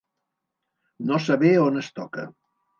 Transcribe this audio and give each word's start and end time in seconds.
No 1.13 1.21
saber 1.27 1.53
on 1.69 1.79
es 1.85 1.93
toca. 2.03 2.29